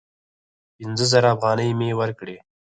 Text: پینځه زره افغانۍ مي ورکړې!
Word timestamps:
پینځه 0.75 1.05
زره 1.11 1.29
افغانۍ 1.35 1.69
مي 1.79 1.89
ورکړې! 1.99 2.37